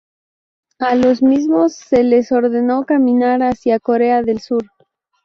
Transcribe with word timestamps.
A 0.79 0.95
los 0.95 1.21
mismos 1.21 1.75
se 1.75 2.01
les 2.03 2.31
ordenó 2.31 2.85
caminar 2.85 3.41
hacia 3.41 3.79
Corea 3.79 4.23
del 4.23 4.39
Sur. 4.41 4.63